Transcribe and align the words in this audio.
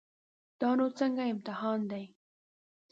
دا 0.59 0.69
نو 0.77 0.85
څنګه 0.99 1.23
امتحان 1.33 1.79
دی. 1.91 2.05